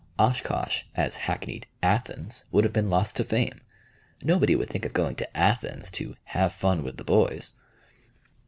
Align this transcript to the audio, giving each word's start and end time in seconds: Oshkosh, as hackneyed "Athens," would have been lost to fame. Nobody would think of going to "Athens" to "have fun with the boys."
Oshkosh, 0.17 0.81
as 0.95 1.15
hackneyed 1.15 1.67
"Athens," 1.83 2.45
would 2.51 2.63
have 2.63 2.73
been 2.73 2.89
lost 2.89 3.15
to 3.17 3.23
fame. 3.23 3.61
Nobody 4.23 4.55
would 4.55 4.67
think 4.71 4.83
of 4.83 4.93
going 4.93 5.13
to 5.17 5.37
"Athens" 5.37 5.91
to 5.91 6.15
"have 6.23 6.53
fun 6.53 6.83
with 6.83 6.97
the 6.97 7.03
boys." 7.03 7.53